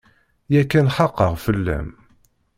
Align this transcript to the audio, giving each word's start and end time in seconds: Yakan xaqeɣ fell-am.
Yakan 0.53 0.87
xaqeɣ 0.95 1.33
fell-am. 1.43 1.89